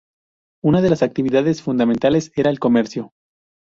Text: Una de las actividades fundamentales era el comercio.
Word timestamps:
Una 0.63 0.81
de 0.81 0.89
las 0.89 1.03
actividades 1.03 1.61
fundamentales 1.61 2.31
era 2.35 2.49
el 2.49 2.57
comercio. 2.59 3.11